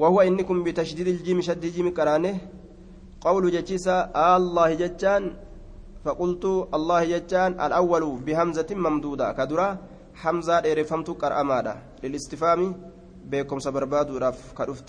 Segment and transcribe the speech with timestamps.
[0.00, 2.34] وهو إنكم بتشديد الجيم شد الجيم كرانه.
[3.26, 3.96] قول جتيسا
[4.36, 5.22] الله جتان
[6.04, 6.44] فقلت
[6.76, 9.68] الله جتان الأول بهمزة ممدودة كدرا
[10.22, 11.74] حمزة إرفمت كرأمادا.
[12.02, 12.60] للاستفهام
[13.30, 14.88] بكم سبرباد راف كرفت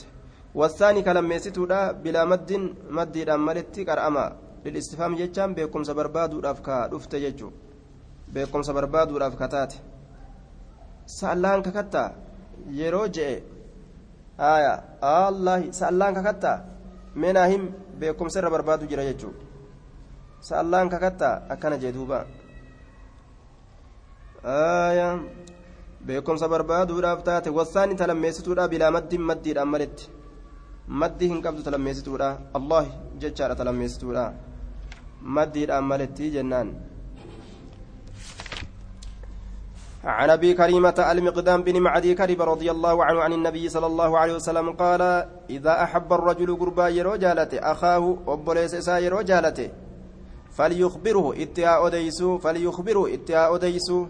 [0.55, 1.65] والثاني كلميستو
[2.03, 2.51] بلا مد
[2.97, 3.15] مد
[3.45, 4.25] مالتي كرأما.
[4.65, 7.49] للاستفهام جتان بكم سبرباد راف كرفت جتو
[8.33, 9.73] بكم سبرباد راف كتات.
[11.05, 12.05] سألان ككتا
[12.79, 13.41] je'e
[14.37, 16.57] aya allahi sa'allaan kakattaa
[17.15, 17.63] meenaa him
[17.99, 19.33] beekumsa irra barbaadu jira jechuu
[20.41, 22.25] sa'allaan kakattaa akkana jee duuba.
[24.43, 25.07] Aya
[26.05, 30.09] beekumsa barbaaduudhaaf taate wasaani talammeessituudha bilaa maddiin maddiidhaan maletti.
[31.01, 32.29] Maddii hin qabdu talammeessituudha.
[32.57, 32.91] Allahi
[33.21, 34.25] jechaadha talammeessituudha.
[35.21, 36.73] Maddiidhaan maletti jennaan
[40.03, 44.33] عن أبي كريمة المقدام بن معدي كرب رضي الله عنه عن النبي صلى الله عليه
[44.33, 45.01] وسلم قال
[45.49, 49.69] إذا أحب الرجل قربا يرو جالته أخاه وبليس اسا يرو جالته
[50.57, 54.05] فليخبره اتيا اوديسو فليخبره اتيا اوديسو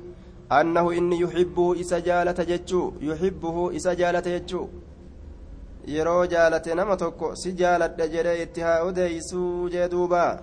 [0.51, 3.71] أنه إني يحبه اسجالة ججو يحبه
[4.25, 4.67] ججو.
[6.75, 10.39] nama tokko si jaaladha jedhe itti haa odeysu jee duuba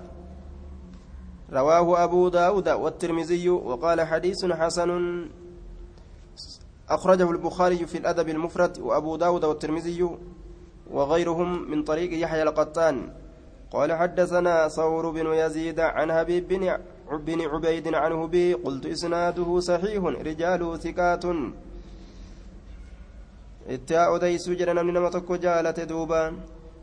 [1.53, 4.91] رواه أبو داود والترمذي وقال حديث حسن
[6.89, 10.09] أخرجه البخاري في الأدب المفرد وأبو داود والترمذي
[10.91, 13.13] وغيرهم من طريق يحيى القطان.
[13.71, 16.79] قال حدثنا ثور بن يزيد عن حبيب بن
[17.13, 21.25] بن عبيد عنه به قلت إسناده صحيح رجاله ثقات.
[23.69, 26.37] اتاء ديسو جرنا من نمتك جالة دوبا.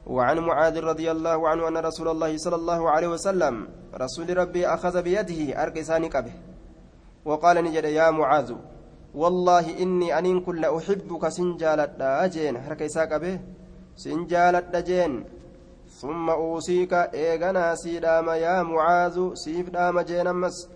[0.06, 5.02] وعن معاذ رضي الله عنه أن رسول الله صلى الله عليه وسلم رسول ربي أخذ
[5.02, 6.34] بيده أرقسان قبه.
[7.26, 8.54] وقال نجد يا معاذ
[9.16, 13.40] والله إني أنين كل أحبك سنجالت أجين حركة إساق به
[13.96, 15.26] سنجالت أجين
[16.02, 20.70] ثم أوصيك إيغنا سيدام يا معاذ سيف دام جين أمس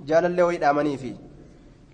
[0.00, 1.14] جال اللي دامني في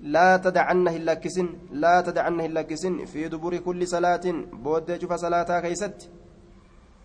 [0.00, 4.26] لا تدعنه اللكسن لا تدعنه اللكسن في دبر كل صلاة
[4.64, 6.10] بود شوف صلاة كيست.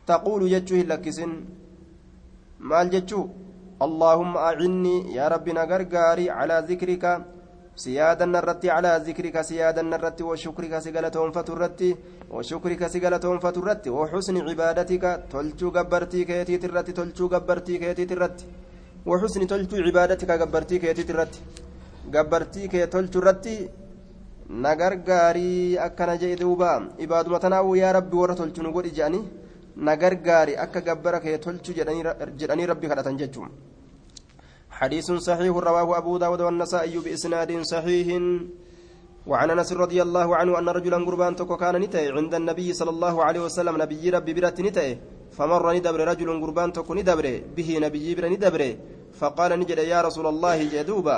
[0.10, 1.32] تقول جتشو اللكسن
[2.70, 3.22] مال جتشو
[3.86, 7.04] اللهم أعني يا ربنا غرغاري على ذكرك
[7.86, 11.90] سيادنا الرتي على ذكرك سيادنا الرتي وشكرك سجلتهم فترتي
[12.36, 18.46] وشكرك سجلتهم فترتي وحسن عبادتك تلجو جبرتي كيتي ترتي تلجو جبرتي كيتي ترتي
[19.10, 21.40] وحسن تلجو عبادتك جبرتي كيتي ترتي.
[22.14, 23.58] جبرتي كي تلجو رتي
[24.50, 26.70] nagargaarii akkana jee duuba
[27.06, 28.64] ibaaduma tanaawu yaa rabbi warra tolchu
[29.86, 33.52] akka gabbara kee tolchu jedhanii rabbi kadhatan jechuun.
[34.78, 38.08] حديث صحيح رواه أبو داود والنسائي بإسناد صحيح
[39.28, 43.16] وعن أنس رضي الله عنه أن رجلا قربان تكو كان نتأي عند النبي صلى الله
[43.28, 44.92] عليه وسلم نبي ربي برات نتأي
[45.38, 47.26] فمر ندبر رجل قربان تكو ندبر
[47.58, 48.62] به نبي بر ندبر
[49.20, 51.18] فقال نجد يا رسول الله جدوبا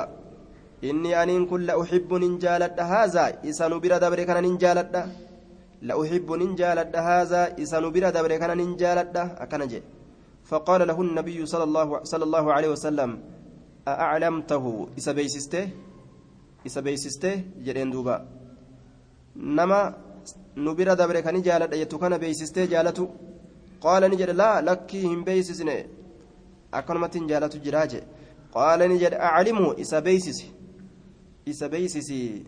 [0.90, 4.96] إني أنين كل أحب ننجالد هذا إسان بر دبر كان ننجالد
[5.82, 9.82] لا أحب ننجالد هذا إسان بر دبر كان ننجالد أكنجي
[10.50, 13.10] فقال له النبي صلى الله صلى الله عليه وسلم
[13.88, 14.66] أعلمته
[14.98, 15.70] إسا بيسسته
[16.68, 17.34] إسا بيسسته
[17.66, 18.16] جرين دوبا.
[19.36, 19.80] نما
[20.58, 23.08] نبرا دبر كان جالت أيتو كان بيسسته جالتو.
[23.82, 25.86] قال نجد لا لكي هم بيسسنه
[26.74, 28.02] أكنمت جالتو جراجة
[28.52, 30.40] قال نجد أعلمه إسا بيسس
[31.48, 32.44] إسا بيسسي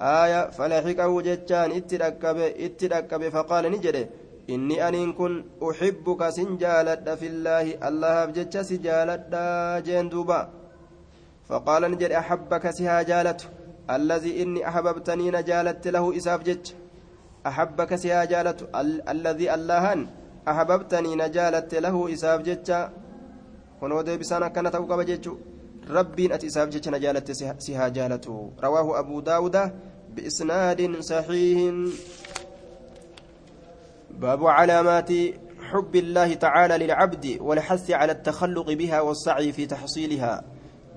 [0.00, 4.08] آية فلحقه جتان اتدكب اتدكب فقال نجد
[4.48, 10.38] inni aniin kun uxibbuka sin jaaladha fillaahi allahaaf jecha si jaaladha jeen duuba
[11.48, 13.48] faqaala ni jedhe axabbaka si haa jaalatu
[13.94, 16.74] allazii inni ahbabtanii na jaalatte lahu isaaf jecha
[17.48, 18.68] axabbaka si haa jaalatu
[19.12, 20.00] allazii allahan
[20.52, 22.08] ahbabtanii na jaalatte lahu
[25.86, 29.72] isaaf jecha na jaalatte si haa jaalatu rawaahu abuu daawuda
[30.14, 31.92] biisnaadin saxiihin
[34.16, 35.12] باب علامات
[35.60, 40.44] حب الله تعالى للعبد والحث على التخلق بها والسعي في تحصيلها.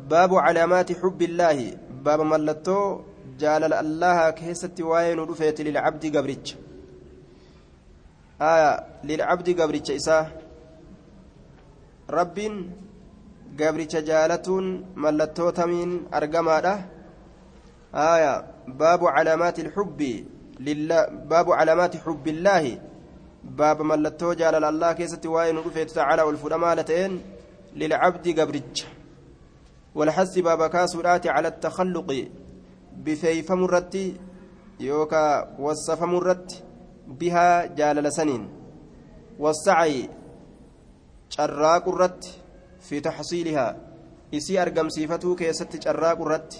[0.08, 1.78] باب علامات حب الله.
[2.04, 3.02] باب ملتو
[3.40, 6.56] جال الله كيست وين رفيت للعبد قبرج.
[8.42, 10.28] آية للعبد قبرج إساه
[12.10, 12.38] رب
[13.60, 14.48] قبرج جالة
[14.96, 16.57] ملتو تمين أرقما
[17.96, 20.01] آية باب علامات الحب
[20.60, 22.63] لله باب علامات حب الله
[23.44, 27.22] باب ملتو جالل الله كيست وين رفيت تعالى والفرما لتين
[27.75, 28.75] للعبد قبرج
[29.96, 32.28] والحث باب كاسرات على التخلق
[32.98, 34.18] بفيف مرتي
[34.80, 36.63] يوكا وصف مرت
[37.07, 38.50] بها جال لسنين
[39.40, 40.10] والسعي
[41.30, 42.38] شراق الرت
[42.89, 43.77] في تحصيلها.
[44.33, 46.51] إسي أرقم صفته كيست شراق الرت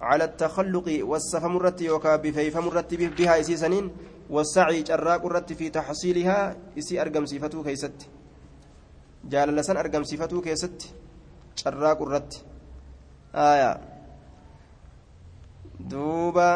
[0.00, 3.86] على التخلق والسفم الرت يوكا بفيفم الرت بها إسي سنين.
[4.30, 6.56] والسعي شراق الرت في تحصيلها.
[6.78, 7.98] إسي أرقم صفته كيست.
[9.24, 10.78] جال لسن أرقم صفته كيست
[11.56, 12.32] شراق الرت
[13.34, 13.80] آية.
[15.80, 16.52] دوبا.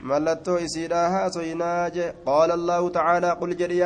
[0.00, 3.78] mallattoo isiidha haasoynaa je qaala allaahu tacaalaa qul jedhi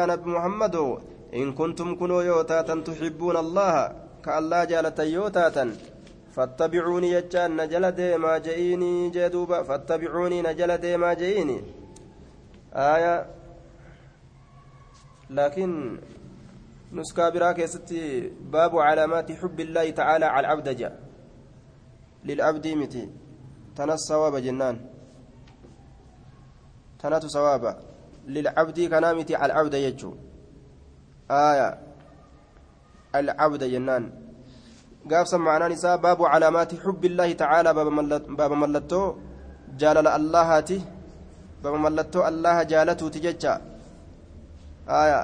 [2.85, 3.85] tuxibbuuna allaha
[4.25, 5.71] ka allaa jaalatan yoo taatan
[6.35, 11.57] fattabicuunii jechaan na jala deemaa je'iinii jee duuba fattabicuunii na jala deemaa je'iini
[12.75, 13.15] aya
[15.31, 15.75] laakiin
[16.93, 18.01] nuskaa biraa keessatti
[18.55, 20.93] baabu calaamaati xubbi illaahi tacaalaa cala alcabda jea
[22.25, 23.03] lilcabdii miti
[23.77, 24.77] tanas sawaaba jennaan
[27.03, 27.73] تنات ثوابا
[28.27, 30.15] للعبد كنامتي على العبد يجو
[31.33, 31.79] آية.
[33.15, 34.05] العبد جنان.
[35.11, 37.71] قاف سمعنا نساء باب علامات حب الله تعالى.
[38.29, 39.17] باب ملتو.
[39.81, 40.81] جالل الله هاتي
[41.65, 43.55] باب ملتو الله جالته تججا.
[44.89, 45.21] آية.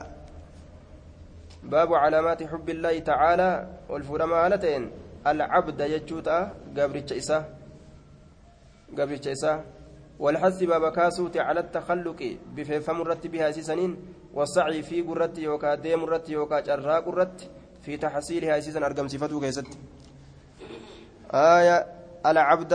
[1.62, 3.50] باب علامات حب الله تعالى.
[3.88, 4.82] والفرما هالتين
[5.26, 6.38] العبد يجوتا.
[6.76, 7.38] قابرتش إسا.
[8.96, 9.64] قابرتش إسا.
[10.18, 12.20] والحث باب كاسوت على التخلق.
[12.56, 13.92] بفهم الرت بها سيسنين.
[14.34, 17.50] والسعي في قرت يوكا ديم الرت يوكا جراء قرت
[17.82, 19.66] في تحصيلها سيسن أرقم صفته كيست
[21.34, 21.86] آية
[22.26, 22.72] العبد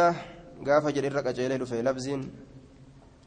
[0.68, 2.08] قاف جري الرقة جيله في لفظ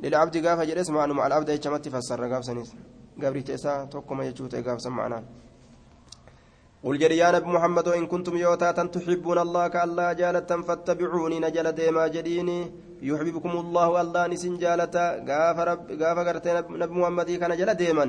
[0.01, 2.71] للعبد قاف جري اسمع مع العبد يجمت فسر قاف سنيس
[3.23, 5.25] قبري تيسا توكما يجوت قاف سمعنا
[6.85, 12.05] قل جري يا نبي محمد إن كنتم يوتاتا تحبون الله كالله جالة فاتبعوني نجل ديما
[12.15, 12.59] جديني
[13.09, 14.97] يحببكم الله الله نسن جالة
[15.29, 16.51] غاف رب غاف غرتي
[16.83, 18.07] نبي محمد كان جل ديما.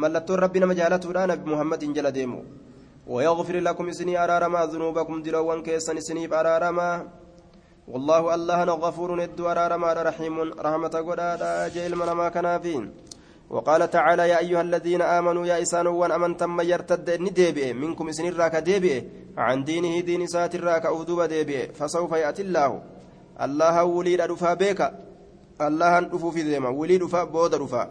[0.00, 2.40] ملتو ربنا مجالته لا نبي محمد جل ديمو.
[3.06, 6.90] ويغفر لكم سني أرارما ذنوبكم دلوان كيسن سنيف أرارما
[7.92, 10.36] والله الله غفور ند أرارما رحيم
[10.66, 12.84] رحمة قدادا جيل من ما كان فين
[13.52, 18.24] وقال تعالى يا أيها الذين آمنوا يا إسان وان أمنتم من يرتد نديبئ منكم إسن
[18.28, 19.04] الراك ديبئ.
[19.36, 21.72] عن دينه دين سات الراك أودوب ديبئ.
[21.72, 22.82] فسوف يأتي الله.
[23.42, 24.80] الله وليد رفا بيك.
[25.60, 26.68] الله رفو في ذيما.
[26.68, 27.90] وليد رفا بود رفا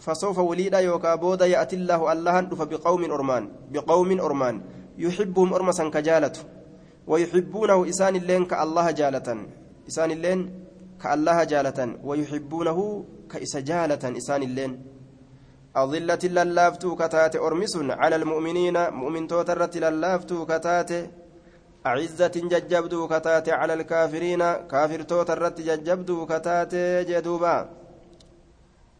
[0.00, 2.12] فسوف وليد يوكا بود يأتي الله.
[2.12, 3.48] الله رفا بقوم أرمان.
[3.72, 4.60] بقوم أرمان.
[4.98, 6.40] يحبهم أرمسا كجالته.
[7.06, 9.28] ويحبونه إسان اللين كالله جالة
[9.88, 10.50] إسان اللين
[11.02, 14.93] كالله جالة ويحبونه كإس جالة إسان اللين
[15.76, 20.90] أظلة للافتو كتات أرمس على المؤمنين مؤمن توترت للافتو كتات
[21.86, 26.74] أعزة ججبدو كتات على الكافرين كافر توترت ججبدو كتات
[27.10, 27.56] جدوبا.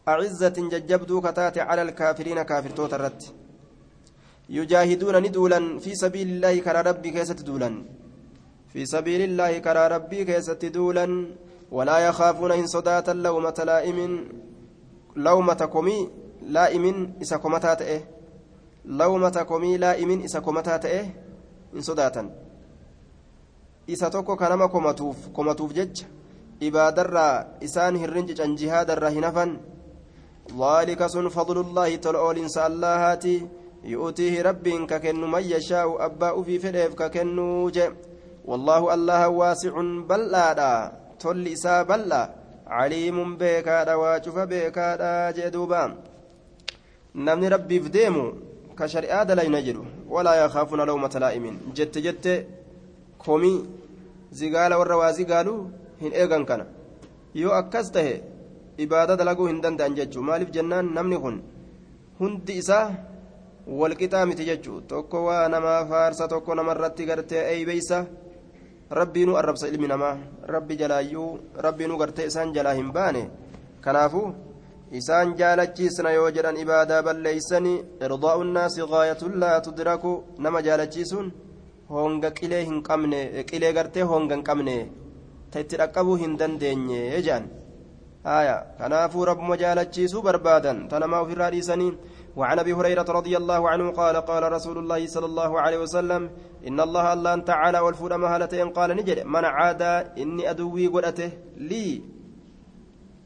[0.07, 3.33] أعزة ججبدو كتات على الكافرين كافر توترت
[4.49, 7.69] يجاهدون ندولا في سبيل الله كرى ربي كيست دولا.
[8.73, 11.07] في سبيل الله كرى ربي كيست دولا.
[11.71, 13.99] ولا يخافون إن صداتا لومة لائم
[15.15, 15.61] لومة
[16.45, 18.01] كومي لائم إسا كومتا تئه
[18.85, 21.05] لومة كومي لائم إسا كومتا تئه
[21.75, 22.29] إن صداتا
[23.89, 26.03] إسا توكو كنما كومتوف كومتوف جج
[26.63, 29.57] إبادرا إسان هرنج عن جهاد الرهنفا
[30.59, 33.19] ذلك سن فضل الله تلؤول إن الله
[33.83, 37.71] يؤتيه رب ككن من يشاء أباء في فليف ككنو
[38.45, 39.73] والله الله واسع
[40.09, 42.23] بلادا تولي إسا بلا
[42.67, 45.83] عليم بيكادا واجف بيكادا جدوبا
[47.15, 48.33] نمني ربي فديمو
[48.79, 49.77] كشريعة لا ينجر
[50.09, 51.45] ولا يخافون لومة لائم
[51.77, 52.25] جت جت
[53.23, 53.53] كومي
[54.39, 55.59] زقال والروازي قالوا
[56.01, 56.61] هن إيغان كان
[57.35, 58.21] يو أكس تهي
[58.79, 61.35] إبادة دلقوا هندن دان ججو مالف جنان نمني هن
[62.21, 62.79] هند إسا
[63.67, 68.05] walqixaa miti jechuu tokko waa namaa faarsa tokko namarratti gartee eeybeysa
[68.99, 70.17] rabbiinu arrabsa ilmi namaa
[70.53, 71.29] rabbi jalaayyuu
[71.65, 73.23] rabbiinu gartee isaan jalaa hin baane
[73.81, 74.21] kanaafu
[76.63, 77.73] ibaadaa balleeysani
[78.05, 81.31] irdaa'u nnaasi gaayatun laa tudraku nama jaalachiisuun
[81.89, 84.77] honga qilee hin qabne qilee gartee honga hin qabne
[85.51, 87.47] ta itti dhaqqabuu hin dandeenye jedhan
[88.23, 91.93] haya kanaafuu rabbuma jaalachiisuu barbaadan ta namaa ofirraa dhiisanii
[92.35, 96.29] وعن ابي هريره رضي الله عنه قال قال رسول الله صلى الله عليه وسلم
[96.67, 99.81] ان الله الله تعالى والفود مهالتين قال نجد من عاد
[100.19, 102.01] اني ادوي قدته لي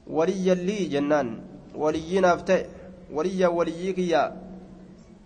[0.07, 1.27] وليا لي جنان
[1.75, 2.65] ولي نافته
[3.13, 4.23] وليا وليك يا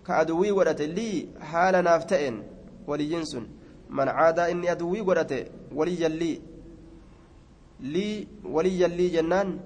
[0.08, 2.44] كادوي قدته لي حال نافتئن
[2.88, 3.46] ولي سن
[3.90, 5.46] من عاد اني ادوي قدته
[5.76, 6.42] وليا لي
[7.80, 9.60] لي وليا لي جنان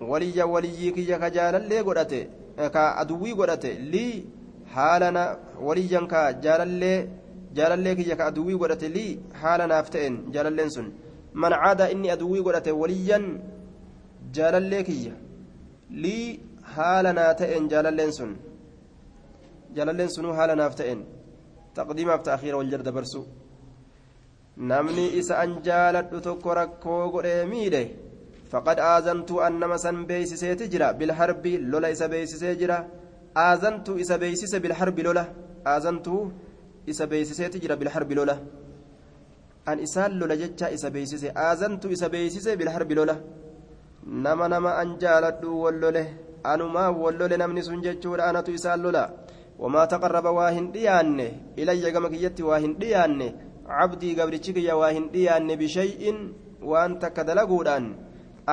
[0.00, 2.28] waliyya waliyyii kiyya ka jaalallee godhate
[2.72, 4.24] ka aduwwii godhate lii
[4.74, 5.36] haalana
[5.66, 7.08] waliyyan ka jaalallee
[7.52, 10.92] jaalallee kiyya ka aduwwii godhate lii haala naaf ta'een jaalalleen sun
[11.32, 13.24] man caada inni aduwwii godhate waliyyan
[14.32, 15.12] jaalallee kiyya
[15.90, 16.40] lii
[16.74, 18.32] haala naa ta'een jaalalleen sun
[19.76, 21.00] jaalalleen sunuu haala naaf ta'een
[21.76, 22.84] taqdiimaaf ta'akhiira wal jala
[24.70, 27.82] namni isa an jaaladhu tokko rakkoo godhee miidhe
[28.52, 32.76] faqad aazantuu an nama san beeysiseeti jira bilharbi lola isa beeysisee jira
[33.46, 35.24] aazantuu isa beeysise bilharbi lola
[35.72, 36.22] aazantuu
[36.92, 38.36] isa beeysiseeti jira bilharbi lola
[39.70, 43.14] an isaan lola jecha isa beeysise aazantuu isa beeysise bilharbi lola
[44.06, 46.02] nama nama an jaaladhu wallole
[46.44, 49.10] anumaa wallole namni sun jechuudha anatu isaan lola
[49.58, 53.28] wamaa taqarraba waa hin dhiyaanne ilayya gama kiyyatti waa hin dhiyaanne
[53.66, 56.18] cabdii gabrichi kiyya waa hin dhiyaanne bishay'in
[56.62, 57.90] waan takka dalaguudhaan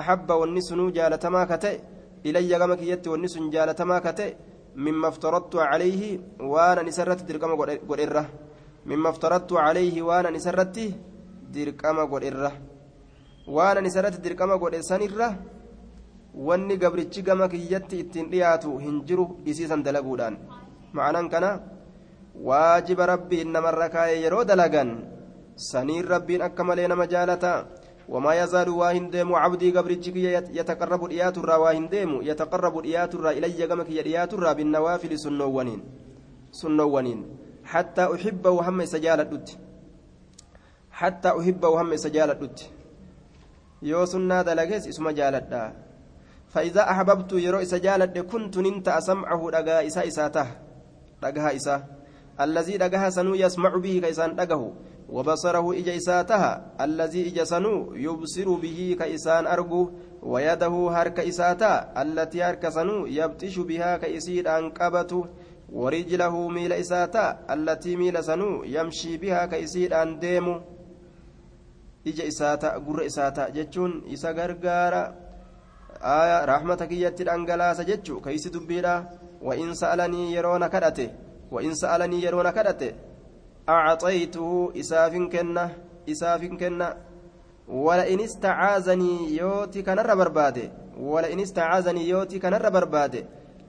[0.01, 1.81] ahabba wanni sunuu jaalatamaa ka ta'e
[2.23, 4.35] ilayya gama kiyyatti wanni sun jaalatamaa ka ta'e
[4.75, 8.25] mimma aftaradtu calayhi waanan isarratti dirqama godherra
[8.85, 10.93] mimma aftaradtu calayhi waanan isarratti
[11.53, 12.51] dirqama godherra
[13.47, 15.35] waanan isarratti dirqama godhe sanirra
[16.33, 20.37] wanni gabrichi gama kiyyatti ittiin dhiyaatu hin jiru isiisan dalaguudhaan
[20.93, 21.49] ma'anaan kana
[22.47, 24.91] waajiba rabbiin namarra kaa'ee yeroo dalagan
[25.55, 27.65] saniin rabbiin akka malee nama jaalata
[28.07, 33.33] wamaa yazaalu waa hin deemu cabdii gabrichi kiyya yataqarrabu dhiyaaturraa waa hin deemu yataqarrabu dhiyaaturraa
[33.39, 35.81] ilayya gama kiyya dhiyaaturraa binnawaafili sunnoowwaniin
[36.61, 37.25] sunnoowwaniin
[37.73, 39.59] hattaa uxibbahu hamma isa jaaladhutti
[40.89, 42.71] hattaa uxibbahu hamma isa jaaladhutti
[43.91, 45.71] yoo sunnaa dalagees isuma jaaladhaa
[46.53, 50.47] فإذا أحببت يرو إسا جالد كنت ننت أسمعه دقا إسا إساته
[51.23, 51.75] دقها إسا
[52.41, 54.73] الذي دقها سنو يسمع به كيسان دقه
[55.09, 59.91] وبصره إجا إساتها الذي إجا سنو يبصر به كيسان أرجو
[60.23, 65.11] ويده هرك إساتا التي هرك سنو يبتش بها كيسيد أنقبت
[65.73, 70.19] ورجله ميل إساتا التي ميل سنو يمشي بها كيسيد أن
[72.05, 75.03] ديمو إجا إساتا قر إساتا جتشون إسا غرغارا
[76.03, 79.23] آية رحمة كيتي دنگلاasa jechu kaysi dubbiidha?
[79.43, 81.09] وإن سألني يرون كدته
[81.51, 82.91] وإن سألني يرون كدته
[83.69, 85.75] أعطيته إساف كنة
[86.09, 86.95] إساف كنة
[87.67, 93.23] ولئن استعاذني يوتي كنر برباده ولئن استعاذني يوتي كنر برباده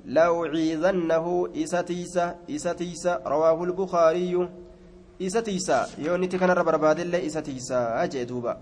[0.04, 4.48] لأعيذنه إساتيسا إساتيسا رواه البخاري
[5.22, 8.52] إساتيسا يونتي كنر برباده إلا إساتيسا أجدوبا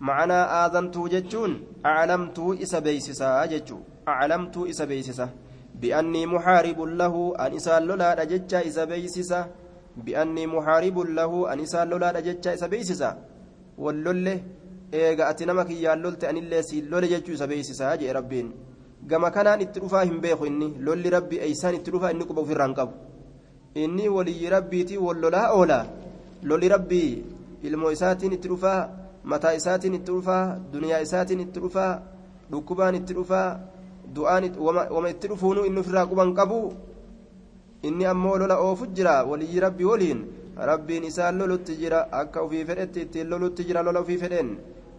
[0.00, 1.52] معنى آذنتو جتون
[1.86, 5.26] أعلمتو إسا بيسسا جتو أعلمتو إسا بيسسا
[5.80, 9.40] بأني محارب له أن إسال لولا جتشا إسا بيسسا
[10.04, 13.10] بأني محارب له أن إسال لولا جتشا إسا بيسسا
[13.78, 14.36] واللولة
[14.92, 18.48] eega ati nama kiyyaan lolte anillee siin lole jechuu isa beeksisaa jee rabbiin.
[19.10, 20.68] Gama kanaan itti dhufaa hin beeku inni.
[20.86, 22.92] Lolli rabbi eeysaan itti dhufaa inni quba ofirraan qabu.
[23.74, 25.78] Inni waliyyi rabbiitii wal lolaa oola
[26.42, 27.24] lolli rabbii
[27.62, 28.88] ilmoo isaatiin itti dhufaa
[29.24, 31.92] mataa isaatiin itti dhufaa duniyaa isaatiin itti dhufaa
[32.50, 33.48] dhukkubaan itti dhufaa
[34.14, 36.60] du'aan wama itti dhufuunu inni ofirraa quban qabu
[37.82, 40.20] inni ammoo lola oofu jira waliyyi rabbii waliin
[40.70, 44.18] rabbiin isaan lolutti jira akka ofii fedhetti ittiin lolutti jira lola ofii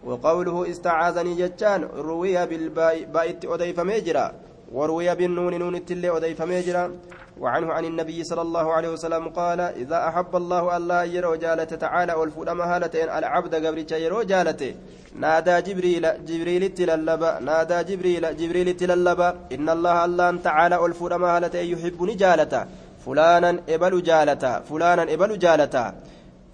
[0.06, 4.26] وقوله استعاذني جتان روي بالباء باء أديف ميجرا
[4.72, 6.92] وروي بالنون نون التلي أديف ميجرا.
[7.40, 12.12] وعنه عن النبي صلى الله عليه وسلم قال إذا أحب الله الله يرو جالته تعالى
[12.14, 14.74] والفود مهالتين العبد قبل يرو جالته.
[15.18, 22.14] نادى جبريل جبريل تللبا نادى جبريل جبريل تللبا إن الله الله تعالى والفود مهالتين يحبني
[22.14, 22.64] جالته.
[23.06, 24.60] فلانا إبل جالته.
[24.60, 25.92] فلانا إبل جالته.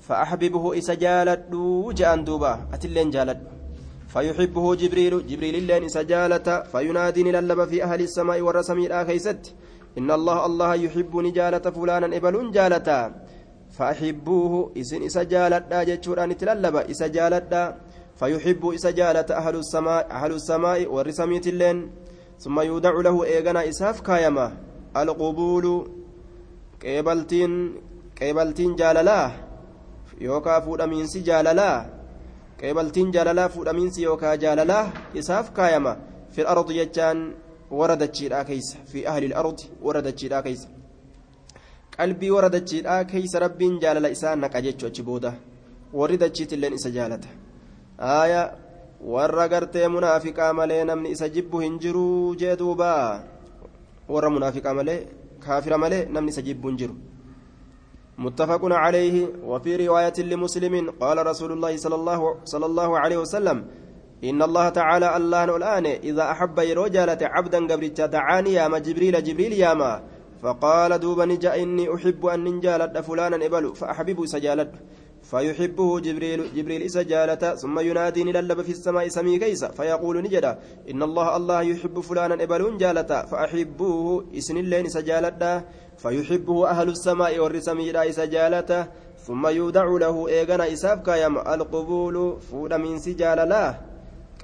[0.09, 1.41] فأحببه إسا جالت
[1.99, 2.53] جأن دوبا.
[2.75, 3.60] أتلين جالت.
[4.13, 9.43] فيحبه جبريل جبريل اللين إسا جالت فينادي للب في أهل السماء والرسمي الآخيست
[9.99, 13.01] إن الله الله يحبني جالت فلانا إبل جالتا
[13.77, 17.75] فأحبوه إسن إسا جالت جتشوران تللب إسا جالت
[18.19, 21.79] فيحب إسا جالت أهل السماء أهل السماء والرسمي اللين
[22.39, 24.47] ثم يودع له إيغنا إساف كايما.
[24.97, 25.67] القبول
[26.83, 27.53] قيبلتين
[28.21, 29.33] قيبلتين جاللاه
[30.21, 32.00] yookaan fuudhamiinsi jaalalaa
[32.61, 34.85] qeebaltiin jaalalaa fuudhamiinsi yookaan jaalalaa
[35.21, 35.93] isaaf kaayama
[36.35, 37.23] fi ardi jechaan
[37.79, 40.69] warra dachiidhaa keessa fi ahli ardi warra dachiidhaa keessa
[41.97, 45.33] qalbii warra dachiidhaa keessa rabbiin jaalala isaa naqa jechuu achi booda
[46.01, 47.29] warri dachiitilleen isa jaalata
[48.15, 48.43] aaya
[49.15, 52.91] warra gartee munaafiqaa malee namni isa jibbu hin jiruu jee duuba
[54.15, 55.01] warra munaafiqaa malee
[55.47, 56.97] kaafira malee namni isa jibbu hin jiru.
[58.25, 59.15] متفق عليه.
[59.51, 63.65] وفي رواية لمسلم قال رسول الله صلى الله, صلى الله عليه وسلم
[64.25, 69.53] إن الله تعالى الله الآن إذا أحب يرو جالت عبدا قبرتش دعاني ياما جبريل جبريل
[69.53, 69.93] ياما
[70.43, 74.71] فقال دوبا نجا إني أحب أن نجالد فلانا إبل فأحببه سجالد
[75.23, 80.59] فيحبه جبريل جبريل سجالة ثم ينادي نللب في السماء سمي كيس فيقول نجدا
[80.91, 85.65] إن الله الله يحب فلانا إبل جالة فأحبوه إسن اللين سجالة.
[86.03, 88.71] فيحبه أهل السماء والرسمي سجالة
[89.27, 93.75] ثم يودع له إيغانا إساف كايم القبول فود من سجال لا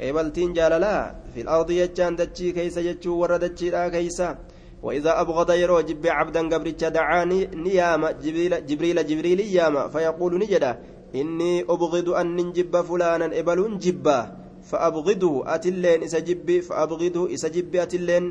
[0.01, 3.45] قبلتين جال لا في الأرض يجان دجي كيس يجو ورد
[3.95, 4.39] كيسا.
[4.83, 10.79] وإذا أبغض يرو جب عبدا قبرتش دعاني نيام جبريل جبريل جبريل ياما فيقول نجدا
[11.15, 18.25] إني أبغض أن نجب فلانا إبل جبا فأبغضه أتلين إسجب فأبغضه إسجب أتلين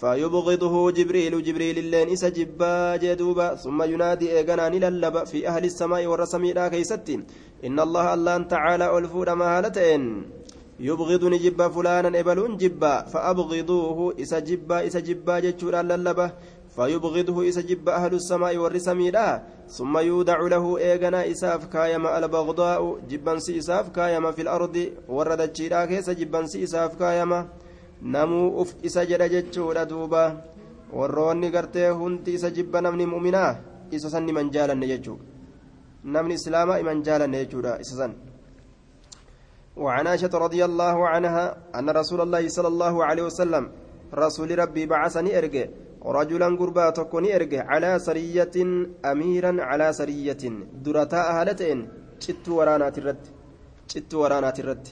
[0.00, 6.68] فيبغضه جبريل جبريل اللين إسجبا جدوبا ثم ينادي إيغانا نللب في أهل السماء والرسمي لا
[6.68, 7.16] كيستي.
[7.66, 10.02] إن الله الله تعالى ألفود مهالتين
[10.80, 16.26] يبغض نجب فلانا إبلون جبا فأبغضوه إسا جبا إسا جبا جتشورا للبة
[16.76, 23.34] فيبغضه إسا جبا أهل السماء والرسمي لا ثم يودع له إيغنا إساف كايما البغضاء جبا
[23.36, 24.76] إساف كايما في الأرض
[25.08, 27.40] وردت شيرا كيس جبا إساف كايما
[28.04, 30.22] uf isa jedha jechuudha duuba
[30.92, 33.56] warroonni gartee hundi isa jibba namni mu'minaa
[33.90, 35.18] isa san niman jaalanne jechuu
[36.04, 38.14] namni islaamaa iman jaalanne jechuudha isa san
[39.76, 43.64] وعن عائشة رضي الله عنها أن رسول الله صلى الله عليه وسلم
[44.14, 45.66] رسول ربي بعثني إرجع.
[46.04, 47.66] رجلا قربا تكوني إرجع.
[47.66, 48.56] على سرية
[49.04, 50.42] أميرا على سرية.
[50.84, 51.88] درتاء هالتين
[52.20, 53.24] شت ورانات الرد.
[53.88, 54.88] شت ورانات الرد.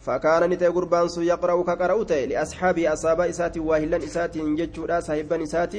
[0.00, 2.12] فكان نتي قربان سو يقرأ كقرأوت.
[2.12, 5.76] لأصحابه أصحاب إسات واهلا إسات جتشودا صاحبا إسات.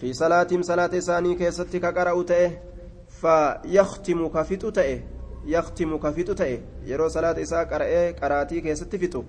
[0.00, 2.32] في صلاة صلاة ثاني كيست كقرأوت.
[3.20, 4.80] فيختم كفتوت
[5.46, 6.42] يختم كفتوت
[6.86, 9.22] يرو صلاة إساء قرأ قرأتي كيست فتو.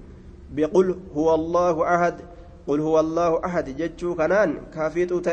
[0.52, 2.16] بقل هو الله أحد.
[2.68, 5.28] قل هو الله أحد جتشو كنان كفتوت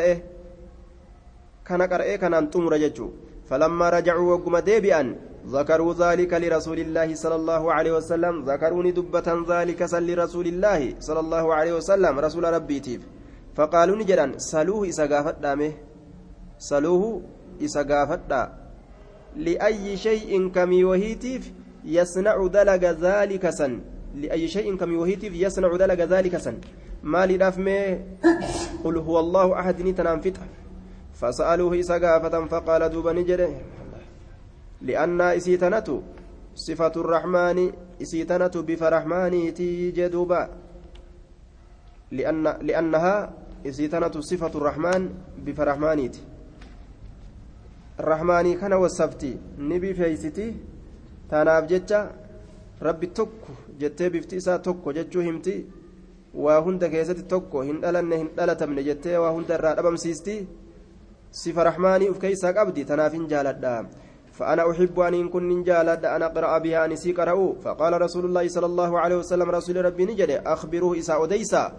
[1.67, 3.08] كان قرأ كنان تمر جتشو
[3.49, 5.02] فلما رجعوا وقم ديبئا
[5.47, 8.35] ذكروا ذلك لرسول الله صلى الله عليه وسلم.
[8.50, 13.02] ذكروني دبة ذلك سل لرسول الله صلى الله عليه وسلم رسول ربي تيف
[13.56, 15.04] فقالوا نجرا سلوه إسا
[15.45, 15.73] دامه.
[16.58, 17.23] سلوه
[17.61, 18.19] إسا
[19.37, 21.52] لأي شيء كمي وهيتيف
[21.85, 23.94] يصنع دلق ذلك سن.
[24.15, 26.57] لأي شيء كمي وهيتيف يصنع دلق ذلك سن.
[27.05, 28.00] ما لنفمه
[28.85, 30.41] قل هو الله أحد نتنام فتح
[31.15, 33.61] فسألوه إسا فقال دوبا نجره
[34.83, 36.03] لأن إسيتنة
[36.55, 37.73] صفة الرحمن
[38.03, 40.43] إسيتنة بفرحمانيتي جدوبا
[42.13, 43.33] لأن لأنها
[43.67, 45.03] إسيتنة صفة الرحمن
[45.47, 46.23] بفرحمانيتي
[48.00, 50.55] الرحماني كان وصفتي نبي فيستي
[51.31, 52.24] تناف جتة
[52.84, 55.54] ربي توكو jettee bifti isaa tokko jechuu himti
[56.44, 60.36] waa hunda keessatti tokko hin dhalanne hin dhalatamne jettee waa hunda irraa dhabamsiisti
[61.42, 63.76] sifa rahmaanii uf keeysaa qabdi tanaaf hin jaaladha
[64.34, 69.00] فأنا أحب أن كن جالد أن أقرأ بها أن سيقرأ فقال رسول الله صلى الله
[69.00, 71.73] عليه وسلم رسول ربي نجد أخبروه إساء أديسا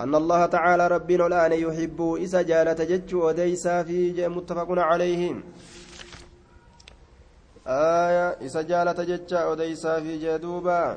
[0.00, 5.22] أن الله تعالى ربنا الآن يحب إسا جالة جج أديسا في متفق عليه
[7.70, 10.96] آية إسا جالة جج أديسا في جدوبا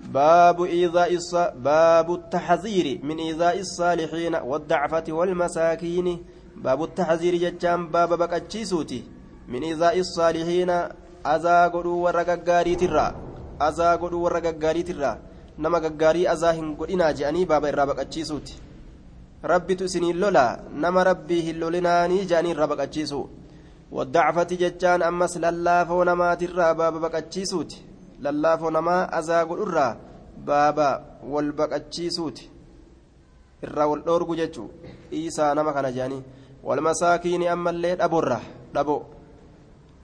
[0.00, 1.18] باب إيذاء
[1.54, 6.24] باب التحذير من إيذاء الصالحين والضعفة والمساكين
[6.56, 9.02] باب التحذير ججان باب بكتشيسوتي
[10.02, 10.94] saalihiina
[11.24, 13.14] azaa godhuu warra gaggaariitirraa
[13.58, 15.16] azaa godhuu warra gaggaariitirraa
[15.58, 18.60] nama gaggaarii azaa hin godhinaa je'anii baaba irraa baqachiisuuti
[19.52, 23.20] rabbitu isiniin lolaa nama rabbii hin lolinaanii je'anii irraa baqachiisu
[23.96, 27.76] waddacfati jechaan ammas lallaafoo namaatirraa baaba baqachiisuuti.
[28.24, 29.96] Lallaafoo namaa azaa godhurraa
[30.48, 30.88] baaba
[31.32, 32.50] wal baqachiisuuti.
[33.64, 34.68] Irraa wal dhoorgu jechuu
[35.10, 36.22] dhiisaa nama kana je'anii
[36.66, 38.40] walmasaakiini ammallee dhaborra
[38.74, 39.02] dhaboo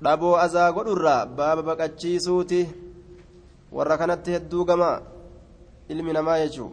[0.04, 2.60] dhaboo azaa godhurraa baaba baqachiisuuti.
[3.72, 4.90] Warra kanatti hedduu gama
[5.88, 6.70] ilmi namaa jechuu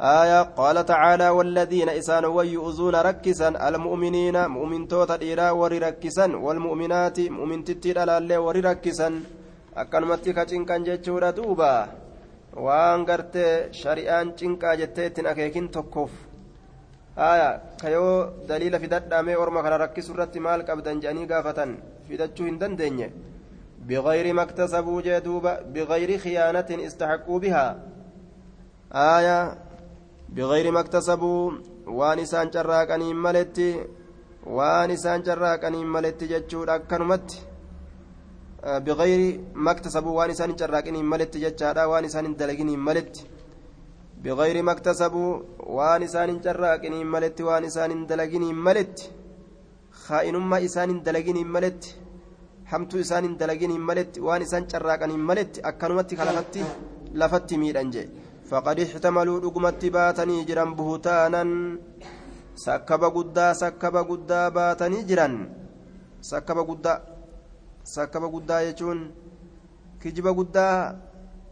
[0.00, 7.64] آية قال تعالى والذين إسان ويؤذون ركسا المؤمنين مؤمن توتا إيرا وري ركسا والمؤمنات مؤمن
[7.64, 9.10] تتير على وري ركسا
[9.76, 11.88] ka cinqan jechuudha duuba
[12.54, 16.10] waan gartee shari'aan cinqaa jettee ittiin akeekin tokkoof
[17.16, 23.10] haya kayoo daliila fidadhaamee orma kana rakkisu irratti maal qabdan jedhanii gaafatan fidachuu hin dandeenye
[23.80, 27.66] بغير ما اكتسبوا جدوبا بغير خيانة استحقوا بها
[28.92, 29.38] آية
[30.36, 31.52] بغير ما اكتسبوا
[31.98, 33.58] وانسان جراكني ملت
[34.56, 37.30] وانسان جراكني ملت جتشود أكنمت.
[38.86, 43.14] بغير ما اكتسبوا وان إسان جراكين ملت جتشادا وان إسان دلقين ملت
[44.24, 45.30] بغير ما اكتسبوا
[45.76, 48.96] وان إسان جراكين ملت وان إسان دلقين ملت
[50.04, 51.84] خائنما إسان دلقين ملت
[52.70, 55.58] hamtuu isaan hin dalagin hin maletti waan isaan carraaqan hin maletti
[58.50, 61.50] ixtamaluu dhugumatti baatanii jiran buhutaanan
[62.64, 65.34] sakkaba guddaa sakkaba guddaa baatanii jiran
[66.30, 67.00] sakkaba guddaa
[67.94, 69.00] sakkaba guddaa jechuun
[70.02, 70.94] kijiba guddaa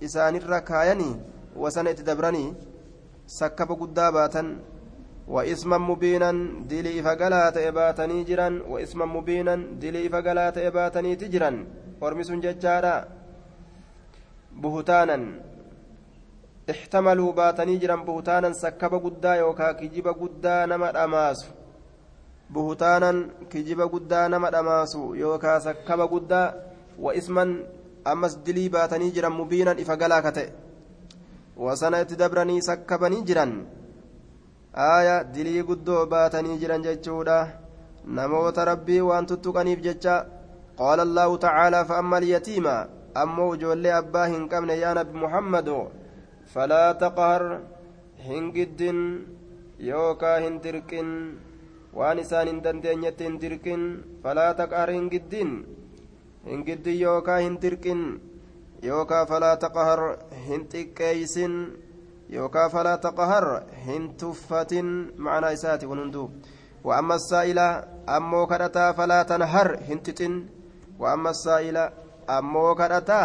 [0.00, 1.14] isaanirra kaayanii
[1.56, 2.54] wasana itti dabranii
[3.26, 4.48] sakkaba guddaa baatan
[5.28, 6.30] وإسما مبينا
[6.72, 11.50] دلي فقلا تئباتني جرا وإسما مبينا دلي فقلا تئباتني تجرا
[12.00, 12.96] ورمس ججارا
[14.62, 15.18] بهتانا
[16.70, 21.46] احتملوا باتني جرا بهتانا سكب قدا يوكا كجيب قدا نما أماس
[22.50, 23.10] بهتانا
[23.50, 26.42] كجيب قدا نما أماس يوكا سكب قدا
[27.04, 27.44] وإسما
[28.12, 30.48] أمس دلي باتني جرا مبينا إفقلا كتئ
[31.56, 33.46] وسنة تدبرني سكبني جرا
[34.74, 37.36] aaya dilii guddoo baatanii jiran jechuudha
[38.16, 40.26] namoota rabbii waan tuttuqaniif jecha
[40.78, 42.74] qaala allaahu tacaalaa faamma alyatiima
[43.22, 45.78] ammoo ijoollee abbaa hin qabne yaa nabi muhammado
[46.54, 47.48] falaa
[48.28, 49.00] hin giddin
[49.90, 51.10] yookaa hin dirqin
[51.98, 53.82] waan isaan hin dandeenyetti hin dirqin
[54.22, 55.50] falaa taqhar hin giddin
[56.46, 58.02] hin giddin yookaa hin dirqin
[58.90, 60.00] yookaa falaa taqhar
[60.48, 61.54] hin xiqqeeysin
[62.30, 64.82] يوكا فلا تقهر هن تفة
[65.16, 66.28] معنى إساتي ونندو
[66.84, 70.46] وأما السائلة أمو كرتا فلا تنهر هن تتن
[70.98, 71.90] وأما السائلة
[72.30, 73.22] أمو كرتا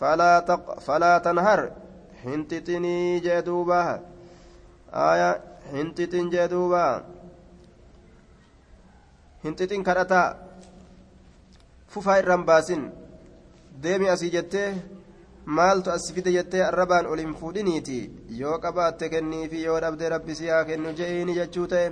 [0.00, 1.60] فلا تق فلا تنهر
[2.24, 4.00] هن تتني جدوبا
[4.92, 5.30] آية
[5.72, 7.04] هن تتن جدوبا
[9.44, 10.22] هن تتن كرتا
[11.88, 12.92] ففا الرمباسين
[13.82, 14.68] deemi asii jettee
[15.46, 17.98] maaltu as fide jettee arrabaan ol hin fuudhiniiti.
[18.40, 21.88] Yoo qabaatte kenniifi yoo dhabde rabbi si haa kennu je'iini jechuu ta'e.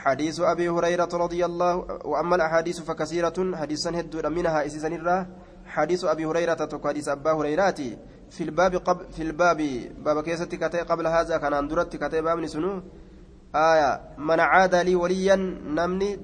[0.00, 5.26] حديث أبي هريرة رضي الله وأما الأحاديث فكثيرة حديثا هدو منها إسيسا
[5.66, 7.80] حديث أبي هريرة تك حديث أبا هريرة
[8.30, 9.58] في الباب قبل في الباب
[10.04, 12.82] باب كيسة كتي قبل هذا كان أندرت كتي باب سنو.
[13.54, 15.36] آية من عاد لي وليا
[15.76, 16.18] نمني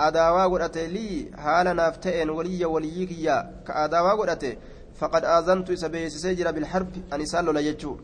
[0.00, 3.62] أداوا قرأتي لي حالا نافتئن وليا وليك يا.
[3.66, 4.58] كأداوا قرأتي
[4.98, 7.96] فقد آذنت سبيس سجر بالحرب أن يسأل ليجو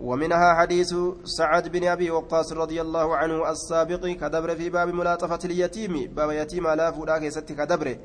[0.00, 6.14] ومنها حديث سعد بن أبي وقاص رضي الله عنه السابق كدبر في باب ملاطفة اليتيم.
[6.14, 7.96] باب يتيم لا فولاك ست كدبر.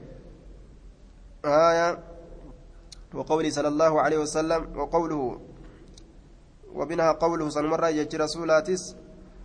[1.46, 2.00] آية
[3.14, 5.40] وقوله صلى الله عليه وسلم وقوله
[6.74, 8.84] ومنها قوله صلى عليه وسلم رسولاتس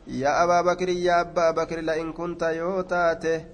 [0.06, 3.44] يا أبا بكر يا أبا بكر لئن كنت يوتاته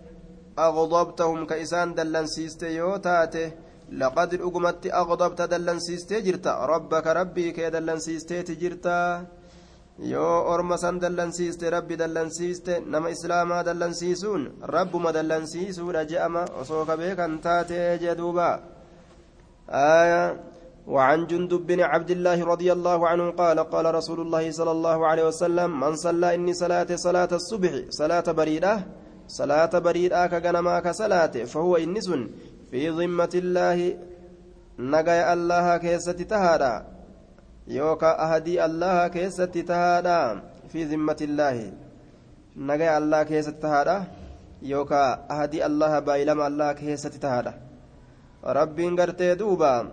[0.59, 3.53] أغضبتهم كإسان دلنسيست يوتاته
[3.93, 9.27] لقد أقمت أغضبت دلنسيستي جرتا ربك ربي كي دلنسيستي جرتا
[10.01, 17.41] yoo orma san dallansiiste rabbi dallansiiste nama islaamaa dallansiisuun rabbuma dallansiisuudha je'ama osoo ka beekan
[17.43, 18.15] taatee jee
[19.69, 20.49] duuba
[20.89, 25.25] وعن جندب بن عبد الله رضي الله عنه قال قال رسول الله صلى الله عليه
[25.27, 28.75] وسلم من صلى إني صلاة صلاة الصبح صلاة بريدة
[29.29, 32.09] صلاة بريدة كغنما كصلاة فهو إنس
[32.71, 33.79] في ذمة الله
[34.79, 36.75] نجاي الله كيست تهادا
[37.69, 40.41] يوكا أهدي الله كيست تهادا
[40.73, 41.73] في ذمة الله
[42.57, 44.05] نجاي الله كيست تهادا
[44.63, 47.68] يوكا أهدي الله بايلم الله كيست تهادا.
[48.43, 49.87] rabbiin gartee duuba.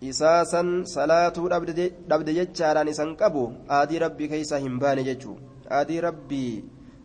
[0.00, 5.36] Isaa san salaatuu dhabde jechaadhaan isan qabu aadii rabbii keeysaa hin baane jechuu.
[5.70, 6.64] Aadii rabbii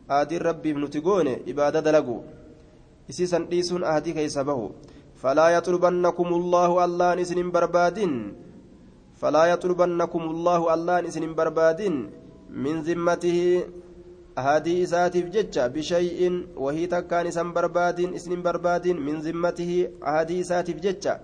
[0.09, 2.23] aadiin rabbiif nuti goone ibaada dalagu.
[3.09, 4.71] Isii san dhiisuun aadii keessa bahu.
[5.21, 8.13] Falaa yaxulubannakum ullaahu allaan isin hin barbaadin.
[9.19, 11.97] Falaa yaxulubannakum ullaahu allaan isin hin barbaadin.
[12.49, 13.65] Min zimmatihi
[14.35, 20.81] ahadii isaatiif jecha bishay'in wahii takkaan isan barbaadin isin hin barbaadin min zimmatihi ahadii isaatiif
[20.87, 21.19] jecha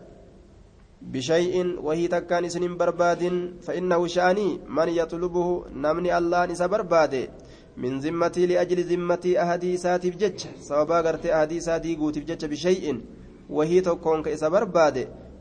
[1.01, 3.21] بشيء وهي تكان اسن برباد
[3.61, 7.29] فإنه شأني من يطلبه نمني الله نسا برباد
[7.77, 13.01] من ذمتي لأجل ذمتي أهدي ساتي بجج سوابا غرتي أهدي ساتي قوتي بجج بشيء
[13.49, 14.47] وهي تكون كإسا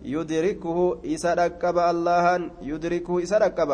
[0.05, 3.71] برباد يدركه إسا ركب الله يدركه إسا ركب.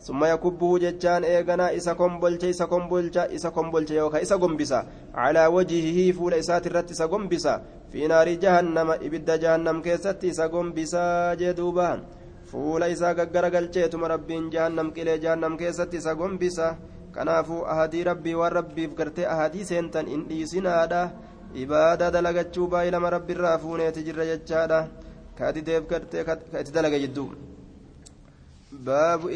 [0.00, 6.12] ثم يكبه ججان إيغنا إسا كمبلش إسا كمبلش إسا كمبلش يوكا إسا قنبسا على وجهه
[6.12, 7.62] فول إسات الرت إسا قنبسا
[7.92, 11.90] في نار جهنم إبد جهنم كيست إسا قنبسا جدوبا.
[12.52, 16.76] فول إسا قرقلشيتم ربين جهنم كلي جهنم كيست إسا قنبسا
[17.10, 21.10] kanaafuu ahadii rabbii waan rabbiif gartee ahadii seentan in dhiisinaadha
[21.62, 24.78] ibaadaa dalagachuu baay'ee lama rabbi irraa fuuneeti jirra jechaadha
[25.40, 27.28] ka ati deef gartee ka itti dalaga jidduu
[28.86, 29.26] baabu